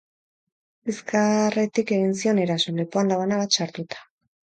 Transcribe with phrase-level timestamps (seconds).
[0.91, 4.05] Bizkarretik egin zion eraso, lepoan labana bat sartuta.